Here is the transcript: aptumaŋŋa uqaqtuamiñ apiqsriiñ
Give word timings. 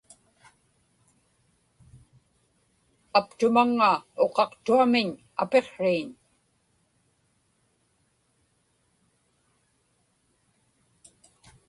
aptumaŋŋa 3.19 3.91
uqaqtuamiñ 4.25 5.09
apiqsriiñ 5.41 6.09